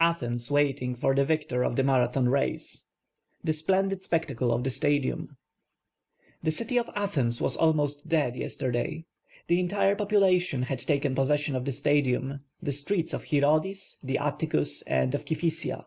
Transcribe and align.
ATHENS 0.00 0.48
W.MTiXc; 0.48 1.00
1 1.00 1.04
OR 1.04 1.14
THE 1.14 1.24
VICTOR 1.24 1.62
OF 1.62 1.76
THE 1.76 1.82
iM.VRATHON 1.84 2.28
RACE. 2.30 2.86
The 3.44 3.52
Splendid 3.52 4.02
Spectacle 4.02 4.48
cf 4.50 4.64
the 4.64 4.70
Stadium. 4.70 5.36
The 6.42 6.50
cily 6.50 6.78
of 6.78 6.88
.\tliens 6.88 7.40
was 7.40 7.56
almost 7.56 8.08
dead 8.08 8.34
yesterday. 8.34 9.04
The 9.46 9.60
entire 9.60 9.94
po|)ula!ion 9.94 10.62
had 10.62 10.80
taken 10.80 11.14
possession 11.14 11.54
of 11.54 11.64
the 11.64 11.70
Stadium, 11.70 12.40
the 12.60 12.72
streets 12.72 13.12
of 13.12 13.26
llirodis, 13.26 13.98
the 14.02 14.18
Atticus 14.18 14.82
and 14.88 15.14
of 15.14 15.24
Kifissia. 15.24 15.84